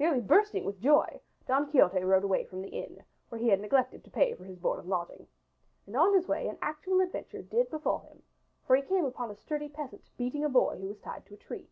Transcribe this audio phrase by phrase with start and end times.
[0.00, 4.02] Nearly bursting with joy Don Quixote rode away from the inn where he had neglected
[4.02, 5.28] to pay for his board and lodging.
[5.86, 8.24] And on his way an actual adventure did befall him
[8.66, 11.36] for he came upon a sturdy peasant beating a boy who was tied to a
[11.36, 11.68] tree.